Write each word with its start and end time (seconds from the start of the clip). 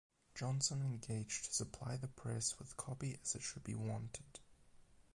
Johnson 0.33 0.81
engaged 0.81 1.45
to 1.45 1.53
supply 1.53 1.95
the 1.95 2.07
press 2.07 2.57
with 2.57 2.75
copy 2.75 3.19
as 3.21 3.35
it 3.35 3.43
should 3.43 3.63
be 3.63 3.75
wanted. 3.75 4.39